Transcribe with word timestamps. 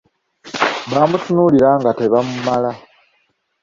Baamutunuulira 0.91 1.69
nga 1.79 1.91
tebamumala. 1.99 2.71